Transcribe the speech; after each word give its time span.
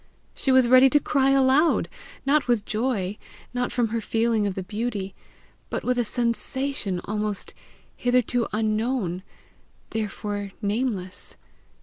She 0.33 0.51
was 0.51 0.67
ready 0.67 0.89
to 0.89 0.99
cry 0.99 1.29
aloud, 1.29 1.87
not 2.25 2.47
with 2.47 2.65
joy, 2.65 3.17
not 3.53 3.71
from 3.71 3.89
her 3.89 4.01
feeling 4.01 4.47
of 4.47 4.55
the 4.55 4.63
beauty, 4.63 5.13
but 5.69 5.83
with 5.83 5.99
a 5.99 6.03
SENSATION 6.03 7.01
almost, 7.05 7.53
hitherto 7.95 8.47
unknown, 8.51 9.21
therefore 9.91 10.53
nameless. 10.59 11.35